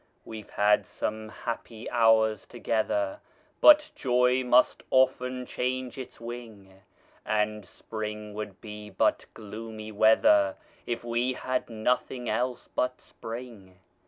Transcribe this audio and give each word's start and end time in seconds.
We've 0.25 0.49
had 0.49 0.87
some 0.87 1.29
happy 1.29 1.87
hours 1.91 2.47
together, 2.47 3.19
But 3.61 3.91
joy 3.93 4.43
must 4.43 4.81
often 4.89 5.45
change 5.45 5.95
its 5.99 6.19
wing; 6.19 6.81
And 7.23 7.63
spring 7.67 8.33
would 8.33 8.61
be 8.61 8.89
but 8.89 9.27
gloomy 9.35 9.91
weather, 9.91 10.55
If 10.87 11.03
we 11.03 11.33
had 11.33 11.69
nothing 11.69 12.27
else 12.27 12.67
but 12.67 12.99
spring. 12.99 13.77